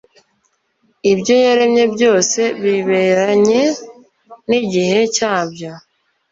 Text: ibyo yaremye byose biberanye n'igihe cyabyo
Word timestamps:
ibyo 1.11 1.35
yaremye 1.45 1.83
byose 1.93 2.41
biberanye 2.61 3.61
n'igihe 4.49 4.99
cyabyo 5.15 5.71